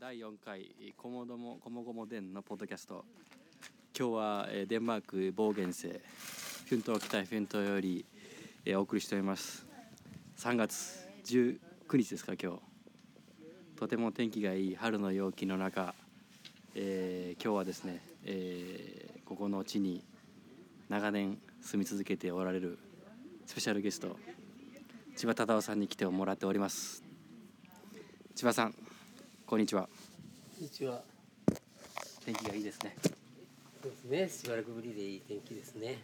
[0.00, 3.04] 第4回コモドモコモゴモ伝のポッドキャスト。
[3.96, 6.00] 今日はデンマークボーゲンセ
[6.66, 8.04] フュント北フュントより
[8.74, 9.64] お送りしております。
[10.38, 11.58] 3月19
[11.96, 12.58] 日ですか今日。
[13.76, 15.94] とても天気がいい春の陽気の中、
[16.74, 20.02] えー今日はですね、えーここの地に
[20.88, 22.78] 長年住み続けておられる
[23.46, 24.16] スペシャルゲスト
[25.16, 27.04] 千葉忠夫さんに来てもらっております。
[28.34, 28.74] 千葉さん
[29.46, 29.88] こんにちはこ
[30.60, 31.02] んにちは。
[32.24, 32.96] 天気がいいですね
[33.82, 34.28] そうですね。
[34.28, 35.98] しばらくぶりでいい天気ですね。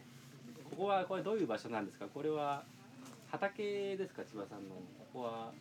[0.71, 2.05] ここはこれどういう場所なんですか？
[2.13, 2.63] これは
[3.31, 4.23] 畑ですか？
[4.25, 5.53] 千葉さんのここは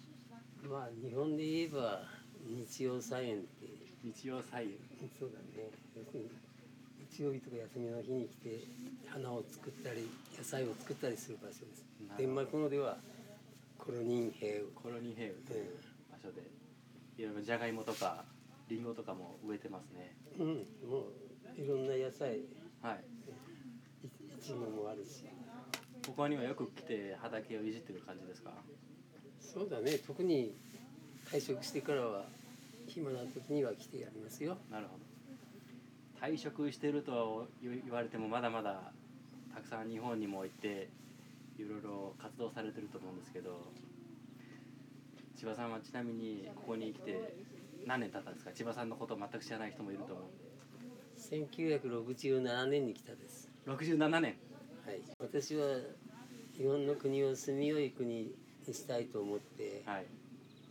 [0.70, 2.02] まあ日本で言えば
[2.46, 3.48] 日曜菜園って
[4.04, 4.72] 日曜菜園
[5.18, 5.72] そうだね。
[5.96, 6.30] 要するに
[7.10, 8.60] 日曜日とか休みの日に来て
[9.08, 10.06] 花を作ったり
[10.38, 11.86] 野菜を作ったりする場所です
[12.18, 12.98] デンマーク語では
[13.80, 14.68] コロニンヘウ。
[14.76, 15.80] コロニーヘイウという
[16.12, 16.44] 場所で
[17.20, 18.24] いろいろじゃがいもとか
[18.70, 21.08] りんごとかも植えてますねうん、も
[21.58, 22.46] ういろんな野菜、い
[22.82, 23.04] はい
[24.38, 25.26] いちごもあるし。
[26.08, 28.52] ここにはよく来て畑をいじってる感じですか？
[29.42, 29.98] そうだね。
[30.08, 30.56] 特に
[31.30, 32.24] 退職してからは
[32.88, 34.58] 暇な時には来てやりますよ。
[34.72, 38.92] なるほど退職してると言言われてもまだまだ
[39.54, 40.88] たくさん日本にも行って
[41.60, 43.68] いろいろ活動されてると思うんですけど
[45.40, 47.34] 千葉さんはちなみにここに来て
[47.88, 48.52] 何年経ったんですか？
[48.52, 50.26] 千葉さんのことを全く知らない人もいると思う。
[50.26, 50.28] ん
[51.48, 53.50] で1967年に来たです。
[53.66, 54.36] 67年。
[54.86, 55.78] はい、私は
[56.58, 58.34] 日本の国を住みよい国
[58.68, 60.06] にしたいと思って、はい。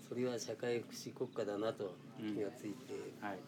[0.06, 3.38] それは社会福祉国家だなと気がついて、はい。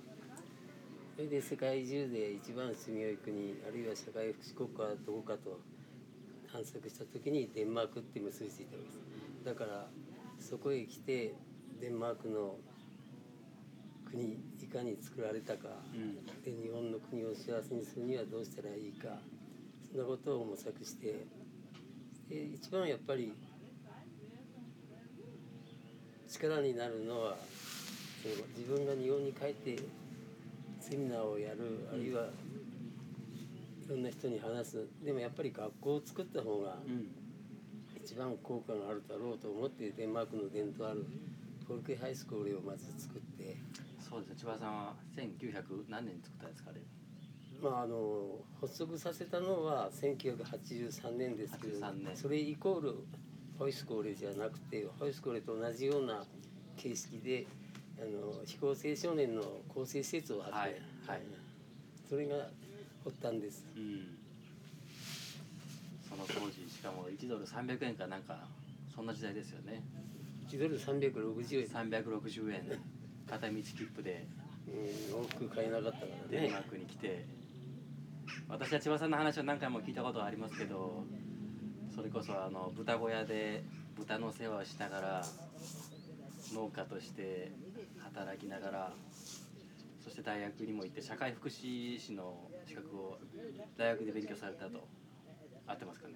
[1.16, 5.60] それで世界中で一番住みよい国あるいは社会福祉国家はどこかと
[6.50, 8.98] 探索した時にデンマークって結びついたわけです。
[9.44, 9.86] だから
[10.50, 11.32] そこへ来て
[11.80, 12.56] デンマークの
[14.10, 16.16] 国いかに作られたか、うん。
[16.42, 19.20] で日本の国を幸せにするにはどうしたらいいか
[19.92, 21.24] そんなことを模索して
[22.28, 23.32] で一番やっぱり
[26.28, 27.36] 力になるのは
[28.22, 29.78] その自分が日本に帰って
[30.80, 34.88] セミナーをやるあるいはいろんな人に話す。
[35.04, 37.19] でもやっぱり学校を作った方がうん
[38.10, 41.06] 一番効果があるだろうと思ってデンマークの伝統ある
[41.64, 43.56] フォルケハイスクールをまず作って。
[44.00, 44.34] そうですね。
[44.36, 46.80] 千葉さんは1900何年に作ったんですかあれ
[47.62, 52.16] まああの発足させたのは1983年ですけど83年。
[52.16, 52.94] それイコール
[53.60, 56.24] ホイスコーレじゃなくてホイスコーレと同じような
[56.76, 57.46] 形式で
[57.96, 60.72] あの非行青少年の更生施設を発展、はい
[61.06, 61.22] はい。
[62.08, 62.48] それが
[63.04, 63.64] 発端です。
[63.76, 64.18] うん
[66.10, 68.40] その当時しかも1ドル300円かなんか
[68.94, 69.82] そんな時代ですよね。
[70.48, 72.80] 1ドル360円、360円。
[73.28, 74.26] 片道切符で。
[74.68, 74.70] う
[75.16, 76.14] ん、往復買えなかったからね。
[76.28, 77.40] デンマークに来て。
[78.48, 81.04] 私は千葉さんの話を何回も聞いたことがありますけど
[81.94, 83.62] それこそあの豚小屋で
[83.96, 85.24] 豚の世話をしながら
[86.54, 87.52] 農家として
[87.98, 88.92] 働きながら
[90.02, 93.18] そして大学にも行って社会福祉士の資格を
[93.76, 94.86] 大学で勉強されたと
[95.70, 96.14] 合ってますかね。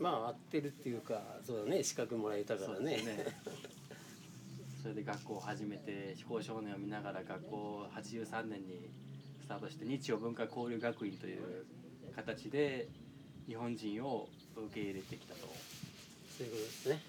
[0.00, 1.82] まあ合ってるっていうかそうだね。
[1.82, 2.96] 資格もらえたからね。
[2.96, 3.26] ね。
[4.82, 8.88] それで学校を始めて非行少年を見ながら学校を83年に
[9.42, 11.66] スタートして日曜文化交流学院という
[12.14, 12.88] 形で
[13.48, 15.40] 日本人を受け入れてきたと。
[16.36, 17.00] そういうことですね。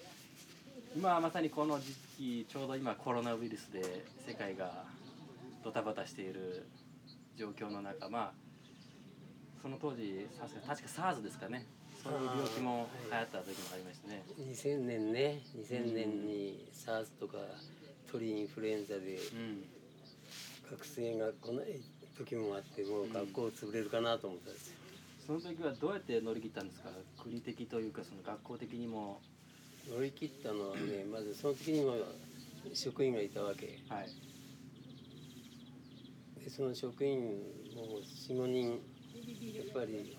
[0.95, 4.85] 今はまさにこの時期ちょうど今コロナウイルスで世界が
[5.63, 6.67] ドタバタしている
[7.35, 8.46] 状況の中まあ
[9.61, 10.53] その当時確
[10.83, 11.65] か SARS ですかね。
[12.03, 14.23] そういう病気も流行った時もありましたね。
[14.39, 15.41] 2000年ね。
[15.57, 17.37] 2000年に SARS とか
[18.11, 19.63] 鳥インフルエンザでうん。
[20.69, 21.79] 学生が来ない
[22.17, 24.75] 時もあってもう学校潰れるかなと思ったんですよ、
[25.25, 26.89] その時はどうやって乗り切ったんですか？
[27.23, 29.21] 国的というかその学校的にも。
[29.89, 31.95] 乗り切ったのはね まずその時にも
[32.73, 33.79] 職員がいたわけ。
[33.87, 34.09] はい。
[36.43, 37.19] でその職員
[37.73, 38.81] も45人
[39.77, 40.17] ぱり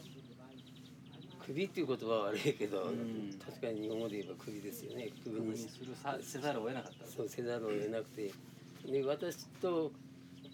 [1.45, 3.39] クビっていう言葉は悪いけど、うん。
[3.45, 5.09] 確かに日本語で言えばクビですよね。
[5.25, 7.07] クビにするさせざるを得なかった。
[7.07, 8.31] そうせざるを得なくて
[8.87, 9.91] で私と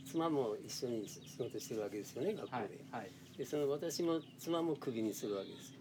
[0.07, 3.11] 妻も一緒に仕事してるわけですよね学校はいで、はい。
[3.39, 5.81] でその私も妻もクビにするわけですよ。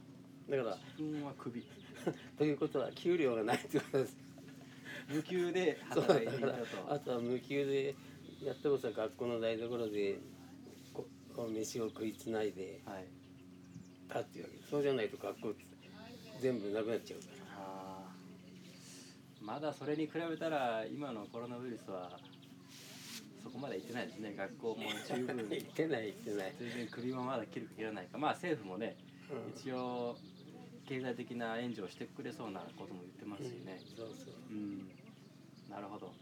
[0.50, 1.63] だから自分は首
[2.38, 4.18] ということは給料がないってことです。
[5.07, 6.56] 無給で働いていたと。
[6.89, 7.95] あとは無給で
[8.44, 10.19] やっとこそ学校の台所で
[11.36, 13.06] こ飯を食いつないではい。
[14.08, 14.58] たっていうわけ。
[14.70, 15.54] そうじゃないと学校
[16.40, 17.34] 全部なくなっちゃうから。
[19.42, 22.10] まだそれに比べたら今のコロナウイルスは
[23.54, 24.34] こまで行ってないですね。
[24.36, 24.78] 学校も
[25.08, 25.38] 十分。
[25.50, 28.18] 言ってない言ってない、全然首もまだ切るか切らないか。
[28.18, 28.98] まあ政府もね
[29.30, 29.54] うん。
[29.54, 30.18] 一応
[30.88, 33.80] 経済的な援助をしてくれそうなことも言ってますしね。
[33.96, 34.34] そうそう。
[34.50, 34.90] うん。
[35.70, 36.08] なるほど。
[36.08, 36.14] そ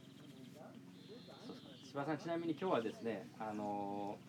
[1.14, 1.36] うですか。
[1.86, 4.20] 千葉さんちなみに今日はですねあの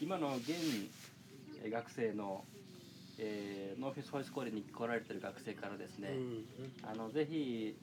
[0.00, 0.50] 今の現
[1.64, 2.44] え学生の、
[3.18, 6.44] えーノーフィスホイスコールに来られてる学生からですね、うん
[6.90, 7.76] あのぜひ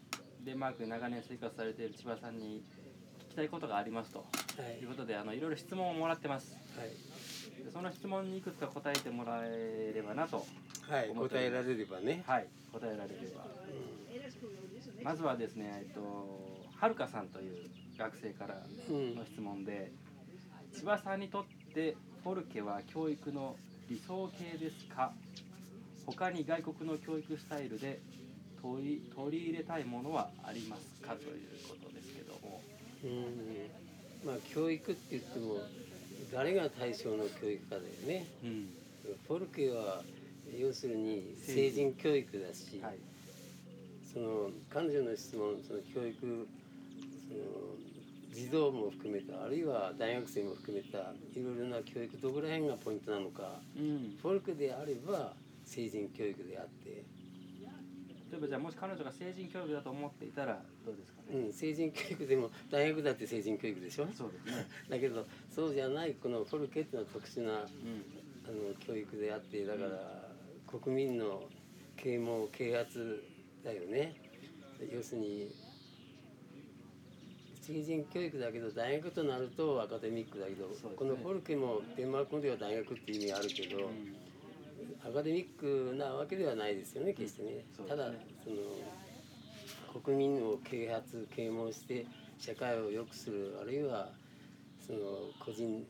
[0.43, 2.63] デンマークに長年生活されている千葉さんに
[3.27, 4.19] 聞きたいことがありますと。
[4.19, 4.25] は
[4.77, 4.79] い。
[4.81, 6.55] いうことであのいろいろ質問をもらってます。
[6.77, 6.89] はい。
[7.65, 10.45] でその質問にいくつか答えてもらえればなと
[10.87, 13.47] はい答えられればね、はい答えられれば。
[15.03, 16.01] まずはですねえっと
[16.75, 19.15] はるかさんという学生からうん。
[19.15, 19.91] の質問で
[20.73, 23.57] 千葉さんにとってフォルケは教育の
[23.89, 25.11] 理想形ですか？
[26.05, 27.99] 他に外国の教育スタイルで
[28.61, 31.15] 取り取り入れたいものはありますか？
[31.15, 31.29] という
[31.67, 32.61] ことですけども。
[33.03, 33.67] うん。
[34.25, 35.57] まあ教育って言っても
[36.31, 38.25] 誰が対象の教育かだよね。
[38.45, 38.69] うん。
[39.27, 40.01] フォルケは
[40.57, 42.97] 要するに成人教育だし、はい。
[44.13, 46.47] その彼女の質問その教育
[47.27, 47.41] その
[48.35, 54.17] 児童も含めたあるいは大学生も含めたいろいろな教育どこら辺がポイントなのかうん。
[54.21, 55.33] フォルクであれば
[55.63, 56.89] 成人教育であって、
[58.31, 64.07] 例えばじゃあもし彼女が成人教育だと思っていたらどうですかね、うん、成人教育でも大学だって成人教育でしょ？
[64.15, 64.67] そうですね。
[64.89, 67.65] だけどそうじゃないこのフォルケっていうのは特殊なうん。
[68.47, 70.29] あの教育であってだから
[70.79, 71.49] 国民の
[71.97, 73.23] 啓蒙啓発
[73.63, 74.13] だよね。
[74.93, 75.49] 要するに
[77.65, 80.75] 成人教育だけど大学となるとアカデミックだけど、ね。
[80.95, 84.15] このフォルケもデンマーク語では大学っていう意味あるけど、うん
[85.03, 88.03] アカデミックなわけではないですよね決してね,、そうですね。
[88.03, 88.11] ただ
[88.43, 92.07] その国民を啓発啓蒙して
[92.39, 94.09] 社会を良くするあるいは
[94.85, 94.99] その
[95.39, 95.85] 個人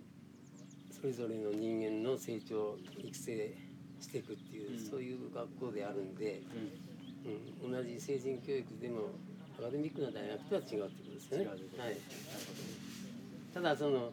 [0.91, 3.53] それぞれの人間の成長育成
[4.01, 4.79] していくっていう、うん。
[4.79, 6.41] そういう学校であるんで、
[7.23, 7.67] うん。
[7.67, 9.11] うん、同じ成人教育でも
[9.59, 11.45] アカデミックな大学とは違うってことですよね。
[11.47, 11.53] は
[11.91, 11.97] い、
[13.53, 14.11] ただその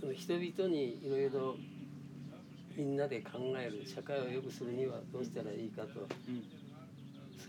[0.00, 1.56] その人々にいろいろ
[2.76, 6.00] みんなで考える社会を良くするにはどうしたらいいかと。
[6.28, 6.60] うん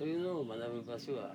[0.01, 1.33] そういうのを学ぶ場所はやっ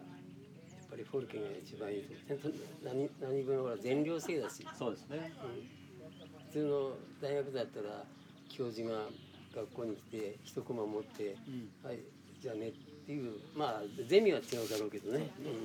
[0.90, 2.48] ぱりフォルケンが一番いいと
[2.82, 5.32] 何何分ほら全寮制だし、そうですね。
[5.44, 6.90] うん、普通の
[7.22, 8.02] 大学だったら
[8.48, 9.06] 教授が
[9.54, 12.00] 学校に来て一コマ持ってうん「はい
[12.42, 15.58] じゃあね」っていうまあゼミは違うだろうけどね、うんうんう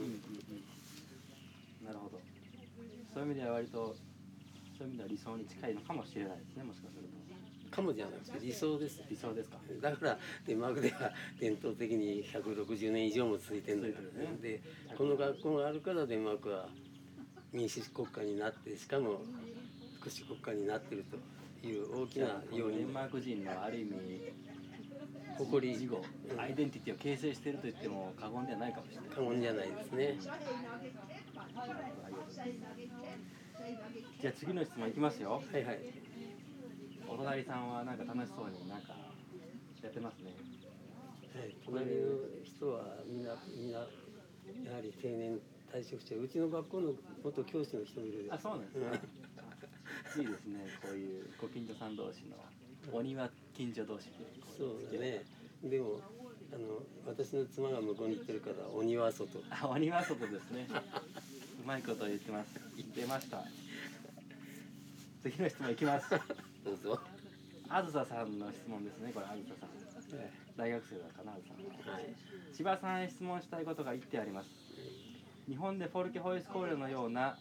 [1.84, 1.86] ん。
[1.86, 2.20] なるほど。
[3.14, 3.96] そういう意味では割と
[4.78, 7.10] そういう意味では理想に近いのかもしれないですねもしかすると。
[7.66, 9.02] うん、かもじゃなくて理想です。
[9.10, 9.58] 理想ですか。
[9.82, 14.38] だからデンマークでは伝統的に160年以上も続いてるんだからね。
[14.42, 14.62] で
[14.98, 16.68] この学校があるからデンマークは
[17.52, 19.22] 民主国家になってしかも
[20.00, 21.04] 福祉国家になってる
[21.62, 23.92] という大きなようにデンマーク人のある意味
[25.38, 25.74] 誇り。
[25.74, 26.02] 自語
[26.38, 29.10] アイデンティティを形成していると言っても過言ではないかもしれない。
[29.10, 30.18] 過言じゃないですね。
[34.22, 35.42] じゃあ次の質問いきますよ。
[35.52, 35.80] はいはい。
[37.08, 38.94] お隣さんはなんか楽しそうになんか
[39.84, 40.32] やってますね。
[41.36, 41.56] はい。
[41.66, 41.92] 隣の
[42.44, 45.40] 人はみんなみんなやはり定年
[45.72, 48.86] 退職してうちの学校の元教師の人もいるあそうなんですね。
[50.18, 50.68] いいですね。
[50.82, 52.36] こういうご近所さん同士の
[52.92, 53.30] お庭
[53.62, 54.12] 近所同士で
[54.58, 55.22] そうだね。
[55.62, 56.02] でも
[56.52, 59.30] あの私の妻が向こうに行ってるからお庭外。
[59.54, 60.68] あお庭外ですね。
[61.64, 62.60] うまいこと言ってます。
[62.76, 63.46] 言ってました。
[65.22, 66.10] 次の質問いきます。
[66.66, 67.00] どうぞ。
[67.70, 69.12] あずささんの質問ですね。
[69.14, 69.70] これあずささん。
[70.58, 71.98] 大学生だかなあずさんは。
[71.98, 72.16] はい。
[72.56, 74.50] 千葉さんへ質問したいことが言ってあります。
[75.48, 77.38] 日本でフォルケホイスコールのような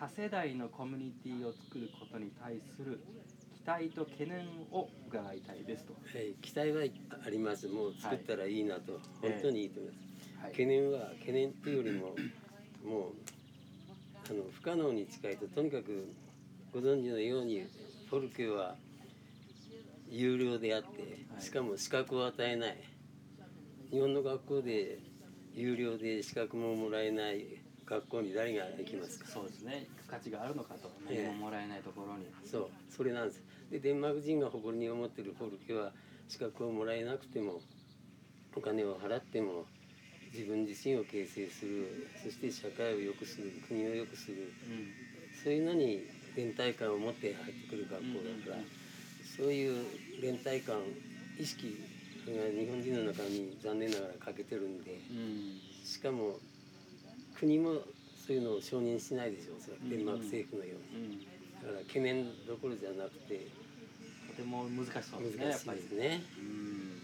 [0.00, 3.23] 多世代のコミュニティを作ることに対する期
[3.66, 6.82] 待と懸念を伺いたいですと、はい、期待は
[7.26, 7.68] あります。
[7.68, 10.42] もう作ったらいいなと、ええ本当にいいと思います。
[10.42, 10.50] はい。
[10.52, 12.14] 懸念は懸念っていうよりも、
[12.84, 13.12] もう
[14.30, 16.12] あの不可能に近いととにかく
[16.72, 17.66] ご存知のように
[18.10, 18.76] フォルケは
[20.08, 20.86] 有料であって、
[21.32, 21.42] はい。
[21.42, 22.76] しかも資格を与えない。
[23.90, 24.98] 日本の学校で
[25.54, 27.46] 有料で資格ももらえない
[27.86, 29.26] 学校に誰が行きますか？
[29.26, 29.86] そうですね。
[30.06, 33.42] 価値があるのかと何ええももらえないところに、そう、それなんです。
[33.70, 35.92] で、デンマーク人が誇りに思ってるフォルケは
[36.28, 37.60] 資格をもらえなくても
[38.56, 39.66] お金を払っても
[40.32, 44.94] 自分自身を形成する、そして社会を良くする、国を良くする、うん。
[45.32, 48.64] そういうのに連帯感を持って入ってくる学校だから、
[49.22, 49.86] そういう
[50.20, 50.94] 連帯感、
[51.36, 51.78] 意識
[52.26, 55.60] が日本人の中に残念ながら欠けてるんで、うん。
[55.84, 56.40] しかも
[57.44, 57.84] 国も
[58.26, 61.28] そういうのを承認しないでしょうそれデンマーク政府のように、
[61.60, 63.64] うん、だから懸念どころじゃなくて。
[64.34, 65.78] とても難しそうですね難しいやっぱり。
[65.78, 67.02] ですねうん。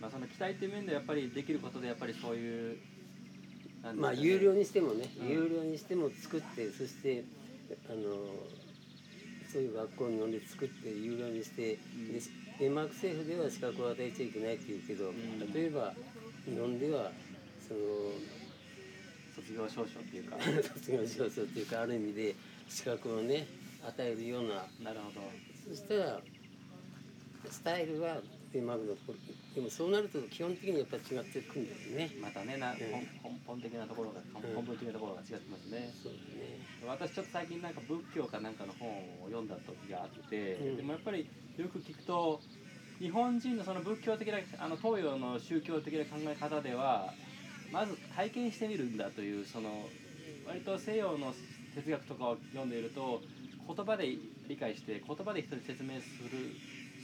[0.00, 2.78] まあその期待っていう面でやっぱりできることでやっぱりそういう
[3.84, 3.92] ね。
[3.94, 5.28] まあ有料にしてもね、うん。
[5.28, 7.24] 有料にしても作ってそして
[7.90, 7.98] あの
[9.52, 11.78] そういう学校に呼んで作って有料にして、
[12.58, 15.52] デンマーク政府では資格を与えちゃいけないって言うけど、ん。
[15.52, 15.92] 例えば
[16.46, 17.10] 日本では
[17.66, 17.80] その
[19.34, 20.36] 卒業証書っていうか。
[20.74, 22.34] 卒業証書っていうかある意味で
[22.68, 23.46] 資格をね
[23.84, 24.66] 与えるような。
[24.82, 25.20] なるほど。
[25.68, 26.20] そしたら
[27.50, 28.20] スタイルは
[28.52, 28.96] デンマークの
[29.54, 32.10] でもそうなると基本的にやっぱり違ってくるんだよね。
[32.20, 32.76] またねな、ん。
[32.76, 32.90] 本
[33.32, 34.54] 根本的なところが根うん。
[34.66, 36.58] 本的なところが違ってますね、そうだね。
[36.86, 38.88] 私ちょっと最近なんか仏教かなんかの本
[39.22, 40.76] を読んだ時があって、うん。
[40.76, 41.26] でもやっぱり
[41.58, 42.40] よく聞くと
[42.98, 47.12] 日本人のその仏教的なあの東洋の宗教的な考え方では
[47.72, 49.88] まず体験してみるんだというその
[50.46, 51.34] 割と西洋の
[51.74, 53.20] 哲学とかを読んでいると
[53.66, 54.16] 言葉で
[54.48, 56.54] 理解して言葉で人に説明する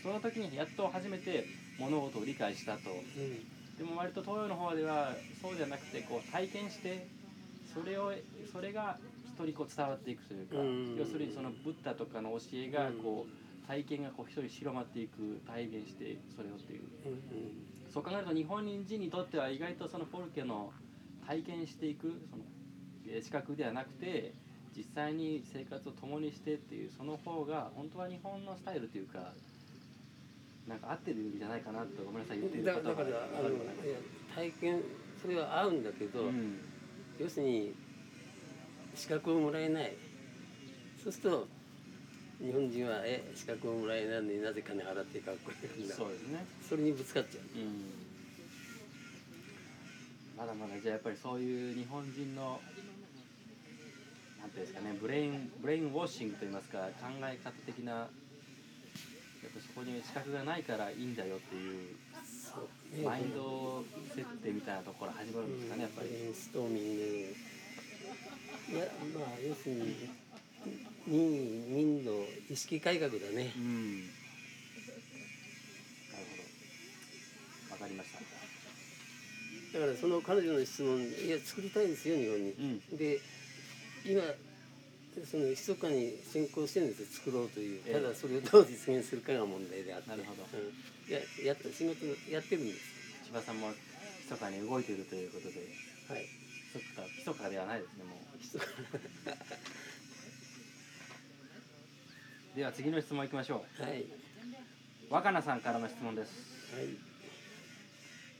[0.03, 1.45] その時にやっと初めて
[1.79, 2.91] 物事を理解したと。
[2.91, 3.47] うん。
[3.79, 7.07] でも割と東洋の方ではそうじゃなくてこう体験して
[7.73, 8.13] それを
[8.53, 8.99] それが
[9.35, 10.97] 人にこう伝わっていくというか、うん。
[10.97, 16.83] 要するにそのブッダとかの教えがこう体験がこう人に広まっていく体現してそれをっていう。
[17.07, 20.73] うんそう考えると日本人にとっては意外とそのフォルケの
[21.27, 22.43] 体験していくその
[23.07, 24.33] えー資格ではなくて
[24.77, 29.33] 実際に生活を共にしてっていうその方が本当は日本のスタイルというか
[30.67, 33.09] なんか合ってるんじゃないかなとごめんなさい言ってるだだから
[33.39, 33.51] あの
[34.35, 34.81] 体験
[35.21, 36.59] それは合うんだけど、うん。
[37.19, 37.75] 要するに
[38.95, 39.95] 資格をもらえない。
[41.03, 41.49] そうすると
[42.43, 46.45] 日本人はえ資格をもらえないのになぜ金払って学校に行くんだそうですね。
[46.69, 47.59] それにぶつかっちゃう。
[47.59, 47.85] うん。
[50.37, 52.59] まだまだじゃあやっぱりそういう日本人の
[54.41, 58.09] なんていうんですかね brain brainwashing といいますか考え方的なやっ
[59.55, 61.95] ぱそこに資格がないからいいんだよっていう
[63.05, 63.85] マインド
[64.17, 66.09] 設定みたいなところ始まるんですかねやっぱり。
[66.35, 67.37] ストーミング。
[68.75, 70.22] いやまあ要するに
[71.07, 73.53] 民意民度意識改革だね。
[73.57, 74.01] うん。
[74.03, 74.15] なる
[77.69, 77.73] ほど。
[77.75, 78.19] わかりました。
[79.79, 82.97] だからその彼女の質問いや作りたいですよ日本に、うん。
[82.97, 83.21] で
[84.05, 84.23] 今
[85.31, 87.83] その密かに先行してるんですよ作ろうという。
[87.87, 87.95] ええ。
[87.95, 90.11] ただそれをどう実現するかが問題であって。
[90.11, 90.47] なるほど。
[90.53, 92.81] うん、いややった仕事やってるんです。
[93.27, 93.71] 千葉さんも
[94.31, 95.55] 密かに動いているということで。
[96.09, 96.43] はい。
[96.75, 98.39] 密か密かではないですねもう
[102.55, 104.01] では次の質問いきましょはいはい。
[104.03, 104.05] う
[105.09, 106.75] 若菜さんからの質問です。
[106.77, 106.87] はい。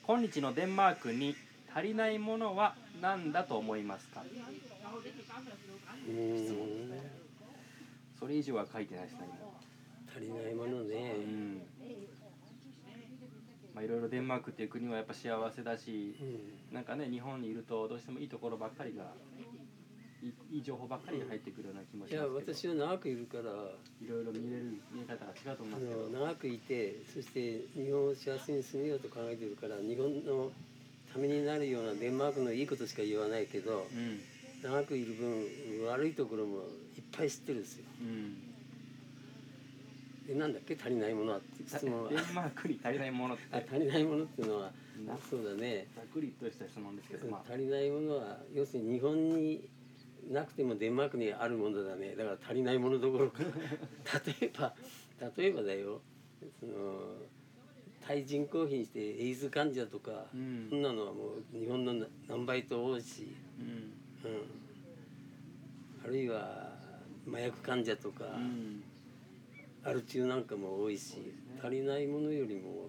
[0.07, 1.35] 今日のデンマークに
[1.75, 4.21] 足りないものは何だと思いますか？
[4.21, 6.93] うーん。
[8.19, 9.55] それ以上は書いてないです何も
[10.15, 11.15] 足りないものね。
[11.17, 11.63] うん。
[13.75, 16.25] まあいろいろデンマークっていう国はやっぱ幸せだしう
[16.73, 16.75] ん。
[16.75, 19.15] なんかね日本にいるとどうしてもいいところばっかりが
[20.23, 22.55] いいいい情報ばっかりが入ってくるような気もいやしますけど。
[22.55, 23.43] 私は長くいるから。
[23.43, 26.11] いろいろ見れる見え方が違うと思いあますけど。
[26.11, 30.51] の長くいてそして日本を幸せに住めようと考えてるから日本の
[31.13, 34.21] ためになるようなデンマークのいいことしか言わないけどうん。
[34.63, 35.45] 長くいる分
[35.91, 36.59] 悪いところも
[36.97, 37.85] いっぱい知ってるんですよ。
[38.01, 38.37] うん。
[40.29, 40.77] でなんだっけ？
[40.77, 42.11] 足りないものはって質問は。
[42.11, 43.45] デンマークに足りないものって。
[43.51, 44.71] あ足りないものっていうのは
[45.05, 45.89] なそうだね。
[45.97, 47.53] ざっくりとした質問ですけどまあ。
[47.53, 49.69] 足りないものは要するに日本に
[50.31, 52.15] なくてもデンマークにあるものだね。
[52.17, 53.41] だから足りないものどころか。
[54.41, 54.75] 例えば
[55.37, 56.01] 例えばだよ。
[56.61, 56.73] その
[58.07, 60.67] 対人口比にしてエイズ患者とか、うん。
[60.71, 63.29] そんなのはもう日本の何倍と多いし、
[63.61, 64.31] うん。
[64.31, 64.41] うん、
[66.05, 66.73] あるいは
[67.29, 68.83] 麻薬患者とか、うん。
[69.85, 72.89] アル中なんかも多いし足りないものよりも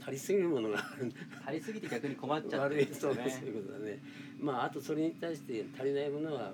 [0.00, 1.12] 足りすぎるものがある。
[1.44, 3.30] 足りすぎて逆に困っちゃって悪いるんですよね。
[3.30, 4.00] そういうことだね
[4.40, 6.52] まああとそれに対して足りないものは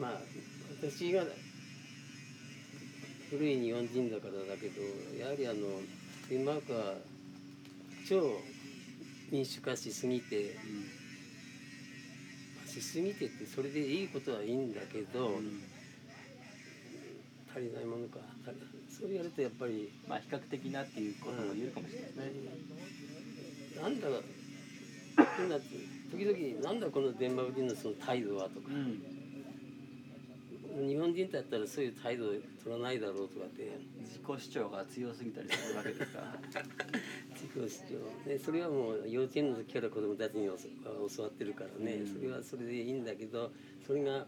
[0.00, 0.20] まあ
[0.80, 1.24] 私が
[3.30, 4.82] 古い日本人だからだけど
[5.18, 5.80] やはりあの
[6.28, 6.94] デンマークは
[8.08, 8.38] 超
[9.30, 10.56] 民主化しすぎて
[12.66, 15.62] しすぎてってそれでいいことはいいんだけど、うん
[17.54, 18.18] 足りないものか。
[18.90, 23.80] そうやるとやっぱりまあ比較的なっていうことも言えるかもしれないですね。
[23.80, 24.22] なんだこ
[25.36, 28.68] 時々なんだこのデンマーク人のその態度はとか。
[28.70, 29.02] うん。
[30.88, 33.78] 日本人だったらそういう態度取らないだろうとかって。
[34.00, 36.20] 自己主張が強すぎたりするわけですか。
[37.34, 37.78] 自己主
[38.26, 38.30] 張。
[38.30, 42.06] ねそれはもう幼稚園の時から子供たちに教わってるからね、うん。
[42.06, 43.50] それはそれでいいんだけど
[43.86, 44.26] それが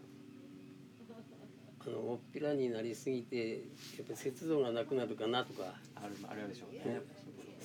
[1.79, 3.57] あのおっぴらになりすぎてや
[4.03, 5.79] っぱ節度がなくなるかなとか。
[5.95, 6.79] あるあるでしょうね。
[6.95, 7.01] ね。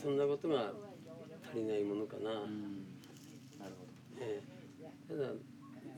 [0.00, 0.72] そんなことが
[1.50, 2.81] 足りないものかな、うん
[4.22, 4.42] え
[5.10, 5.14] え。
[5.14, 5.28] ただ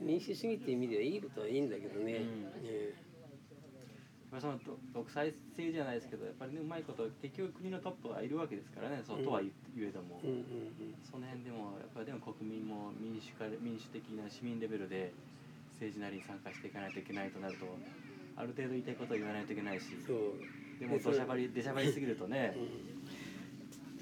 [0.01, 2.51] 民主主義っていう意味ではいいことはいいんだけどね、うん。
[2.65, 2.93] え
[4.35, 10.37] どそのど独裁制じゃないですけどやっぱりねうまいこと結局国のトップがいるわけですからねそうとは言言えども、えうんう
[10.91, 10.95] ん。
[11.03, 15.13] その辺でもやっぱりでも国民も民主化で民主的な市民レベルで
[15.79, 17.65] 政治なりに参加していかないといけないとなると
[18.35, 19.95] ある程度言いたいことを言わないといけないし。
[20.79, 22.94] でもでそれ土砂降り出しゃばりすぎるとねうん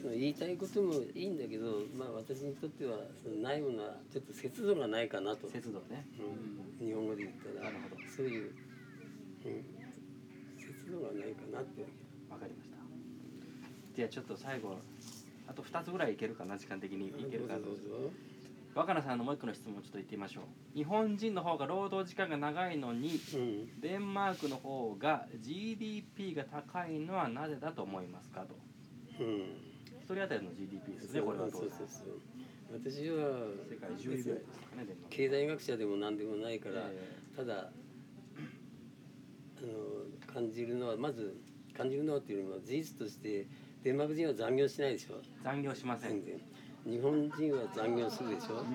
[0.03, 7.71] その言いたいこともいいんだけど、まあ、私にとってはそのないものはちょっと節度がないかなと、節度ね、うん、日本語で言ったら。
[7.71, 8.01] なるほど。
[8.13, 8.51] そういう、
[9.45, 9.63] うん、
[10.59, 11.87] 節度がないかなって。
[12.27, 12.75] わわかりました。
[13.95, 14.75] じゃあちょっと最後
[15.47, 17.09] あと2つぐらいいけるかな時間的に。
[17.13, 18.09] けいけるかどうぞどうぞ。
[18.75, 20.43] 若菜さんのもう一個の質問をちょっと言ってみましょう。
[20.75, 23.79] 日本人の方が労働時間が長いのにうん。
[23.79, 28.53] デンマークの方が GDP が高いのはなぜだと思いますかと。
[29.21, 29.72] うん
[30.03, 31.87] 一人当たりの GDP ですねこれはそうそう。
[31.87, 32.19] そう
[32.73, 34.29] 私は世界10位ぐ
[34.75, 37.69] らいで経済学者でも何でもないから、えただ
[39.57, 41.37] あの感じるのはまず
[41.77, 43.47] 感じるのはっていうよりも事実として
[43.83, 45.15] デンマーク人は残業しないでしょ。
[45.15, 46.23] ー残業しません。
[46.85, 48.55] 日本人は残業するでしょ。
[48.55, 48.65] うん。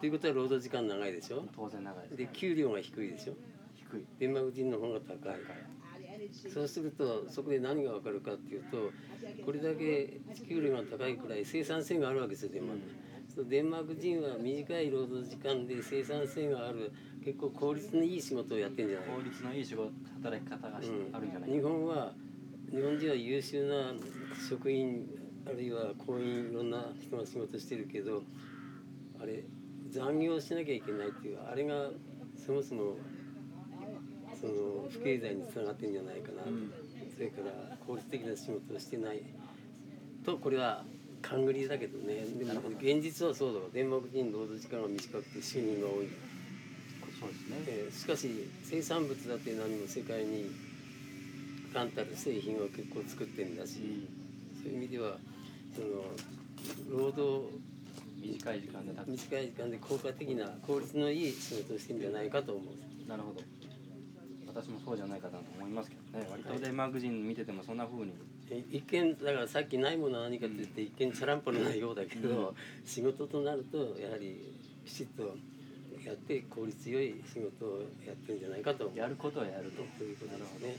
[0.00, 1.44] ということは労働時間長いでしょ。
[1.54, 3.34] 当然長いですで給料が低いでしょ。
[3.74, 4.06] 低い。
[4.20, 5.36] デンマーク人の方が高い
[6.32, 8.92] そうするとそこで何が分かるかっていうと
[9.44, 12.82] これだけ給料が高いくらい生産性があるわけですよデンマーク、
[13.34, 16.92] そのデンマーク人は短い労働時間で生産性がある
[17.24, 19.14] 結構効率のいい仕事をやってんじゃないか。
[19.14, 19.92] 効率のいい仕事
[20.22, 22.12] 働き方があるんじゃない日本は
[22.70, 23.94] 日本人は優秀な
[24.48, 25.06] 職員
[25.46, 28.22] あるいは行員いろんな人が仕事してるけど
[29.20, 29.44] あれ
[29.90, 31.90] 残業しなきゃいけないっていうあれが
[32.36, 32.96] そもそも
[34.40, 36.72] その不経済につながってんじゃないかな、うん。
[37.14, 39.22] それから効率的な仕事をしてない。
[40.24, 40.84] とこれは
[41.22, 42.24] 勘繰りだけどね。
[42.38, 43.66] でも現実はそうだわ。
[43.72, 46.08] デンマーク人労働時間が短くて収入が多い。
[47.18, 47.56] そうですね。
[47.66, 48.30] えーしかし
[48.62, 50.50] 生産物だって何も世界に
[51.72, 54.06] 冠たる製品を結構作ってるんだし、
[54.62, 55.18] そういう意味では
[55.74, 57.46] その労働
[58.20, 63.08] 短い時間で短い時間で効果的な効率のいい仕事をしてるんじゃないかと思う。
[63.08, 63.40] なるほど
[64.60, 66.26] 私もそうじゃないかなと思いますけどね。
[66.30, 68.12] 割とデンマーク人見ててもそんな風に。
[68.50, 75.36] え一見だからさっきないものは何かって言って一見チャランポラなようだけど、仕事となるとやはりきちっと
[76.04, 78.90] やって効率よい仕事をやってるんじゃないかと。
[78.94, 79.82] やることはやると。
[79.98, 80.76] ということですね。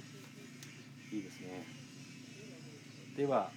[1.14, 1.66] いいですね。
[3.16, 3.50] では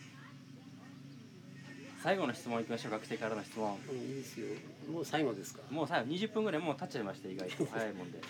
[2.03, 2.93] 最後の質問いきましょう。
[2.93, 3.77] 学生からの質問。
[3.91, 4.47] うんいいですよ。
[4.93, 5.63] もう最後ですか？
[5.71, 7.65] もう最後20分ぐらいもう経っちゃいました意外と。
[7.67, 8.21] 早いもんで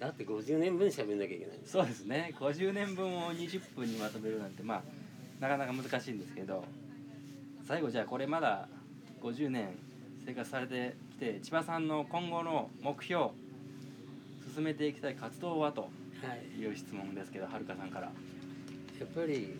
[0.00, 1.58] だって50年分喋んなきゃいけない。
[1.66, 2.34] そうですね。
[2.40, 4.82] 50年分を20分にまとめるなんてまあ
[5.40, 6.64] なかなか難しいんですけど
[7.68, 8.66] 最後じゃあこれまだ
[9.22, 9.68] 50年
[10.26, 13.28] 生活されてきて千葉さんの今後の目標
[14.54, 15.88] 進めていきたい活動はとは
[16.34, 16.60] い。
[16.60, 18.06] いう質問ですけどはるかさんから。
[18.06, 19.54] やっぱり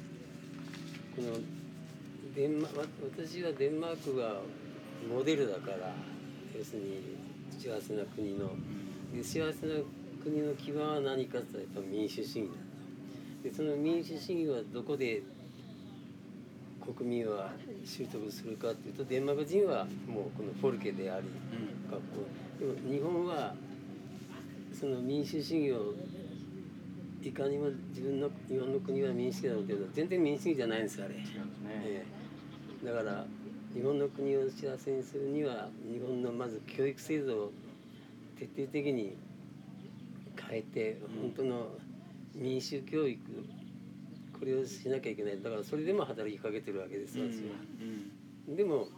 [1.17, 1.33] この
[2.35, 2.85] デンマわ
[3.17, 4.41] 私はデンマークが
[5.11, 5.93] モデルだから
[6.59, 7.17] 要するに
[7.59, 8.51] 幸せな国の。
[9.15, 9.75] で幸せな
[10.23, 12.53] 国の基盤は何かって言ったらやっぱ民主主義なんだ。
[13.43, 15.23] でその民主主義はどこで
[16.95, 17.53] 国民は
[17.85, 21.91] 習得するかっていうとデンマーク人はもうこのフォルケでありうん。
[21.91, 22.41] 学校。
[22.59, 23.55] でも日本は
[24.79, 25.95] その民主主義を
[27.23, 31.15] いかにも自分の日本の国は民主主義だろうけど全然民主主義じゃないんですあれ、
[32.85, 33.27] だから
[33.75, 37.53] 日本の国を幸せにするには日本のまず教育制度を
[38.39, 39.17] 徹底的に
[40.51, 41.69] 変えて本当の
[42.35, 43.21] 民主教育
[44.39, 45.41] これをしなきゃいけない。
[45.41, 47.33] だからそれでも働きかけてるわけですうん。
[47.33, 47.43] 私は。
[48.49, 48.57] うん。
[48.57, 48.89] でも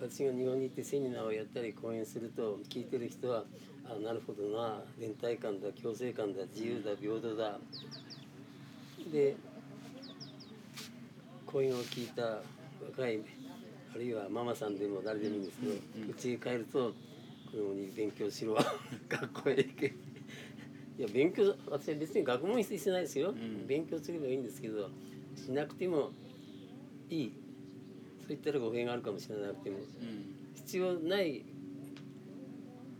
[0.00, 3.44] 私が日本に行ってセミナーをやったり講演すると聞いてる人は
[3.84, 7.58] あなるほどな連帯感だ共生感だ自由だ平等だ。
[9.12, 9.36] で
[11.44, 13.20] 講演を聞いた若い
[13.94, 16.02] あるいはママさんでも誰でもいいんですけどうん。
[16.02, 16.10] うん。
[16.10, 16.94] へ帰ると
[17.50, 18.56] 子供に勉強しろ
[19.10, 19.94] 学校へ行け
[20.98, 23.66] いや勉強私は別に学問してないですよ、ん。
[23.66, 24.90] 勉強すればいいんですけど
[25.34, 26.10] しなくても
[27.08, 27.32] いい。
[28.20, 29.78] そう言ったら語弊があるかもしれなくても。
[29.78, 29.84] うん。
[30.54, 31.44] 必要ない。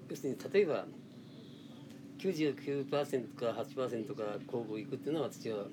[0.08, 0.86] 要するに例えば
[2.18, 5.64] 99%か8%か高校行くっていうのは私は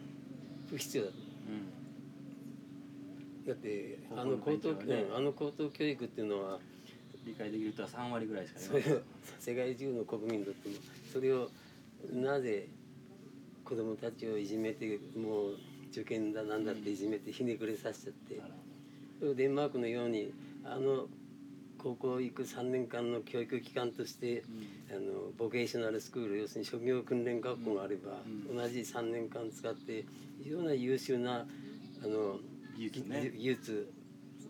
[0.69, 1.09] 不必要だ。
[1.11, 3.47] とうん。
[3.47, 5.05] だってあの高等、ね。
[5.09, 6.59] うんあの高等教育っていうのは
[7.25, 9.01] 理解できる人は3割ぐらいしかいそれをない
[9.39, 10.75] 世界中の国民にとっても
[11.11, 11.49] それを
[12.13, 12.67] なぜ
[13.63, 15.55] 子供たちをいじめてもう
[15.91, 18.41] 受験だなんだっていじめてひねくれさせちゃって。
[19.35, 20.33] デンマークのように
[20.63, 21.07] あの
[21.77, 24.43] 高校行く3年間の教育機関として
[24.89, 28.57] あのボケーショナルスクール要するに職業訓練学校があれば、うん。
[28.57, 30.05] 同じ3年間使って
[30.43, 31.45] 非常な優秀な
[32.03, 32.39] あの
[32.77, 33.31] 技術ね。
[33.35, 33.91] 技術。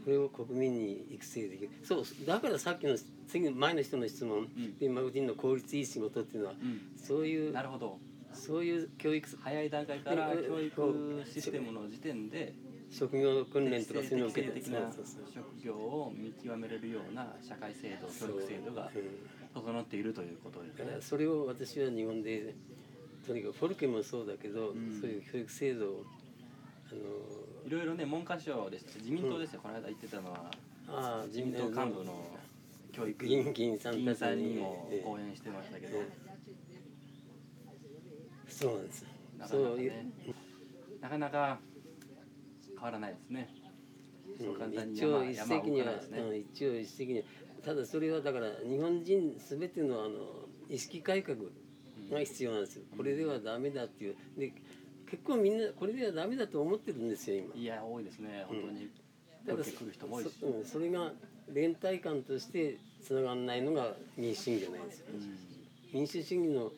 [0.05, 1.69] これを国民に育成できる。
[1.83, 2.95] そうだからさっきの
[3.29, 4.77] 次の前の人の質問、ん。
[4.79, 6.81] デンマーク人の効率いい仕事っていうのは、うん。
[6.97, 7.99] そういうなるほど。
[8.33, 12.53] そういう教育早い段階からええ教育システムの時点で
[12.91, 14.61] 職業訓練とか適そういうのを受けて
[15.33, 19.61] 職業を見極めれるような社会制度教育制度がうん。
[19.63, 20.97] 整っているということですね。
[21.01, 22.53] それを私は日本で
[23.25, 24.99] とにかくフォルケもそうだけど、ん。
[24.99, 26.05] そういう教育制度を
[26.91, 26.99] あの
[27.65, 30.51] いろいろね文科省です自民党ですよ、この間言ってたのは。
[30.87, 32.38] ああ自民党幹部の
[32.99, 35.99] 教育議員議員さんたちにもええ講演してましたけど、
[38.49, 39.05] そうなんです
[39.39, 40.12] なかなかね。
[41.01, 41.59] なかなか
[42.75, 43.49] 変わらないですね。
[44.38, 47.25] そう簡単に一応山一石には、ねうん一応一石には。
[47.63, 51.38] ただそれはだから日本人全てのあの意識改革
[52.12, 54.15] が必要なんですよ、これではダメだっていう。
[54.38, 54.51] で
[55.09, 57.55] 結構みんなこれではダメだと思ってるんですよ今。
[57.55, 58.43] いや多いですね。
[58.45, 58.89] 本当に。
[59.45, 61.13] だから降りてくる人も多いし、そ,、うん、それが
[61.53, 65.05] 連帯感としてつながらないのが民主主義じゃないですよ。
[65.93, 66.71] 民主主義の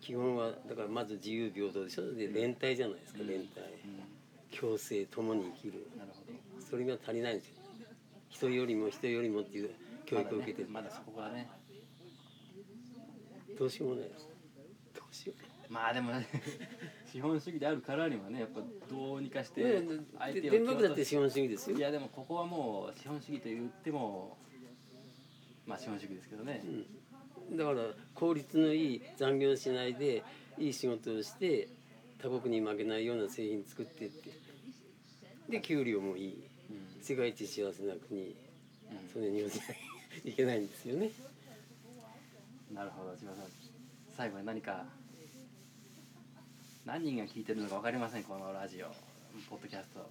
[0.00, 2.14] 基本はだからまず自由平等でしょ。
[2.14, 3.48] で連帯じゃないですか連帯。
[4.56, 5.86] 共生共に生きる。
[5.96, 6.64] なるほど。
[6.70, 7.54] それが足りないんですよ。
[8.28, 9.70] 人よりも人よりもっていう
[10.06, 11.48] 教育を受けてる、まだ,、ね、そこがね。
[13.58, 14.28] どうしようもないです。
[14.94, 15.50] どうしよう。
[15.72, 16.26] まあでもね
[17.06, 21.76] 資本主義であるからにはねやっぱどうにかしてね相手をデンマークだってし資本主義ですよ。
[21.76, 24.36] いやでもここはもう資本主義と言っても
[25.70, 26.64] まあ資本主義ですけどね、
[27.52, 27.76] だから
[28.12, 30.24] 効率のいい残業しないで
[30.58, 31.68] いい仕事をして
[32.20, 34.30] 他国に負けないような製品作ってって。
[35.48, 36.44] で給料もいい。
[36.70, 37.02] うん。
[37.02, 38.20] 世界一幸せな国。
[38.20, 39.08] うん。
[39.12, 41.10] それに日本じゃいけないんですよね。
[42.74, 43.44] なるほど千葉さん。
[44.16, 44.84] 最後に何か
[46.84, 48.86] 何人が聞いてるのか分かりませんこのラジオ
[49.48, 50.10] ポッドキャスト。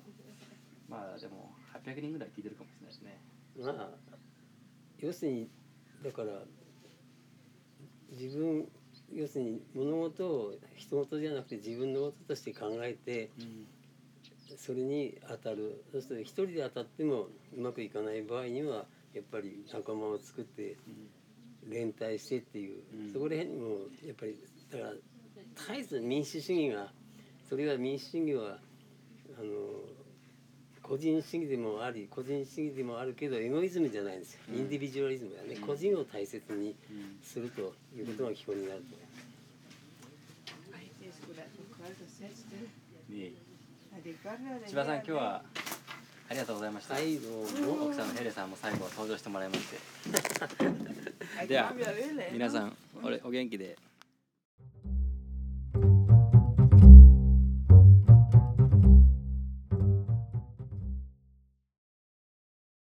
[0.89, 1.51] まあでも
[1.85, 3.15] 800人ぐらい聞いてるかもしれない
[3.55, 3.73] ですね。
[3.77, 4.08] まあ
[5.01, 5.49] 要するに
[6.03, 6.27] だから
[8.11, 8.67] 自分
[9.13, 13.67] 要するに物事を人事じゃなくて自分のこととして考えてうん
[14.57, 15.83] それに当たる。
[15.91, 20.75] そうすると一人で当たってもうまくいかない場合にはやっぱり仲間を作って
[21.67, 23.13] 連帯してっていう、うん。
[23.13, 23.69] そこら辺にも
[24.05, 24.37] やっぱり
[24.71, 26.91] だから絶えず民主主義が
[27.47, 28.57] それは民主主義は
[29.39, 29.49] あの
[30.89, 35.61] 個人主義でもあり個人主義でもあるけどエゴイズムじゃないんですよ、インディビジュアリズムだね、うん。
[35.61, 37.61] 個人を大切にうんすると
[37.95, 39.29] いうことが基本になると思います。
[44.67, 45.43] 千葉さん今日は
[46.29, 47.31] ありがとうございました、はいどう
[47.77, 47.85] も。
[47.85, 49.77] 奥さんのヘレさんも最後は登場してもらいまして。
[51.47, 51.71] では?
[52.33, 53.77] 皆さんおれお元気で